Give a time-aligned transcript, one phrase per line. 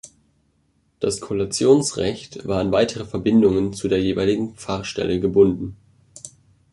[0.99, 5.77] Das Kollationsrecht war an weitere Verbindungen zu der jeweiligen Pfarrstelle gebunden.